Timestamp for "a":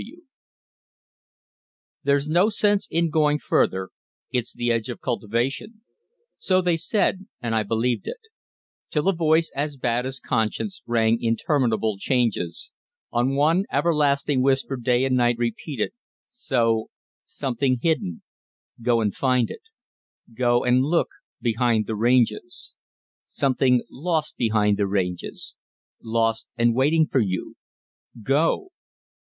9.09-9.13